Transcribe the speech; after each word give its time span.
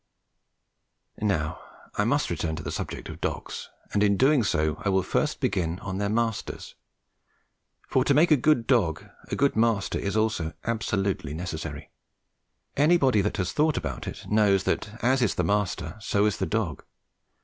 Now 1.21 1.59
I 1.93 2.05
must 2.05 2.31
return 2.31 2.55
to 2.55 2.63
the 2.63 2.71
subject 2.71 3.07
of 3.07 3.21
dogs, 3.21 3.69
and 3.93 4.01
in 4.01 4.17
doing 4.17 4.41
so 4.41 4.81
I 4.83 4.89
will 4.89 5.03
first 5.03 5.39
begin 5.39 5.77
on 5.77 5.99
their 5.99 6.09
masters, 6.09 6.73
for 7.87 8.03
to 8.05 8.13
make 8.15 8.31
a 8.31 8.35
good 8.35 8.65
dog, 8.65 9.05
a 9.27 9.35
good 9.35 9.55
master 9.55 9.99
is 9.99 10.17
also 10.17 10.53
absolutely 10.63 11.35
necessary. 11.35 11.91
Anybody 12.75 13.21
that 13.21 13.37
has 13.37 13.51
thought 13.53 13.77
about 13.77 14.07
it 14.07 14.25
knows 14.27 14.63
that 14.63 14.89
as 15.03 15.21
is 15.21 15.35
the 15.35 15.43
master, 15.43 15.97
so 15.99 16.25
is 16.25 16.37
the 16.37 16.47
dog. 16.47 16.83